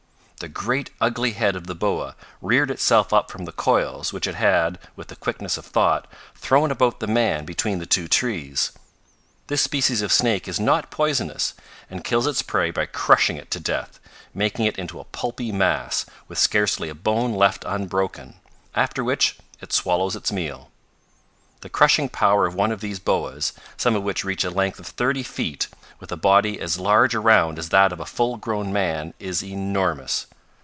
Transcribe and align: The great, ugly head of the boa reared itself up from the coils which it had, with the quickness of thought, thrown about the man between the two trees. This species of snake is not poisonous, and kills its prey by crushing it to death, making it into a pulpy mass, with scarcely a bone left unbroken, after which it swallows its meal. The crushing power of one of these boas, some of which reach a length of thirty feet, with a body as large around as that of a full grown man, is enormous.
The 0.39 0.47
great, 0.49 0.89
ugly 0.99 1.33
head 1.33 1.55
of 1.55 1.67
the 1.67 1.75
boa 1.75 2.15
reared 2.41 2.71
itself 2.71 3.13
up 3.13 3.29
from 3.29 3.45
the 3.45 3.51
coils 3.51 4.11
which 4.11 4.25
it 4.25 4.33
had, 4.33 4.79
with 4.95 5.09
the 5.09 5.15
quickness 5.15 5.55
of 5.55 5.67
thought, 5.67 6.07
thrown 6.33 6.71
about 6.71 6.99
the 6.99 7.05
man 7.05 7.45
between 7.45 7.77
the 7.77 7.85
two 7.85 8.07
trees. 8.07 8.71
This 9.45 9.61
species 9.61 10.01
of 10.01 10.11
snake 10.11 10.47
is 10.47 10.59
not 10.59 10.89
poisonous, 10.89 11.53
and 11.91 12.03
kills 12.03 12.25
its 12.25 12.41
prey 12.41 12.71
by 12.71 12.87
crushing 12.87 13.37
it 13.37 13.51
to 13.51 13.59
death, 13.59 13.99
making 14.33 14.65
it 14.65 14.79
into 14.79 14.99
a 14.99 15.03
pulpy 15.03 15.51
mass, 15.51 16.07
with 16.27 16.39
scarcely 16.39 16.89
a 16.89 16.95
bone 16.95 17.35
left 17.35 17.63
unbroken, 17.67 18.33
after 18.73 19.03
which 19.03 19.37
it 19.59 19.71
swallows 19.71 20.15
its 20.15 20.31
meal. 20.31 20.71
The 21.59 21.69
crushing 21.69 22.09
power 22.09 22.47
of 22.47 22.55
one 22.55 22.71
of 22.71 22.81
these 22.81 22.97
boas, 22.97 23.53
some 23.77 23.95
of 23.95 24.01
which 24.01 24.23
reach 24.25 24.43
a 24.43 24.49
length 24.49 24.79
of 24.79 24.87
thirty 24.87 25.21
feet, 25.21 25.67
with 25.99 26.11
a 26.11 26.17
body 26.17 26.59
as 26.59 26.79
large 26.79 27.13
around 27.13 27.59
as 27.59 27.69
that 27.69 27.91
of 27.93 27.99
a 27.99 28.07
full 28.07 28.37
grown 28.37 28.73
man, 28.73 29.13
is 29.19 29.43
enormous. 29.43 30.25